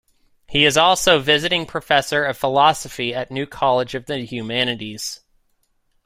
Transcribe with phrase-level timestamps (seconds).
[0.49, 5.19] He is also Visiting Professor of Philosophy at New College of the Humanities.